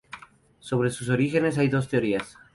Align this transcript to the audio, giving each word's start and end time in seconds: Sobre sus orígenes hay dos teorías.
Sobre 0.59 0.89
sus 0.89 1.09
orígenes 1.09 1.59
hay 1.59 1.67
dos 1.67 1.87
teorías. 1.87 2.35